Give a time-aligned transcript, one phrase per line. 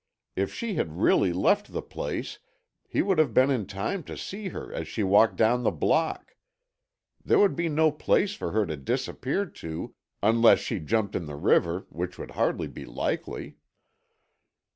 [0.35, 2.39] If she had really left the place
[2.87, 6.35] he would have been in time to see her as she walked down the block.
[7.23, 9.93] There would be no place for her to disappear to
[10.23, 13.57] unless she jumped in the river, which would hardly be likely."